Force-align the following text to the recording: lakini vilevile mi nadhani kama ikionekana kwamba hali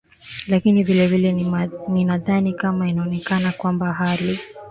lakini 0.47 0.83
vilevile 0.83 1.33
mi 1.87 2.05
nadhani 2.05 2.53
kama 2.53 2.89
ikionekana 2.89 3.51
kwamba 3.51 3.93
hali 3.93 4.39